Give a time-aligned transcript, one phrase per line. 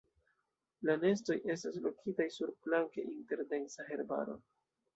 [0.89, 4.39] La nestoj estas lokitaj surplanke inter densa herbaro.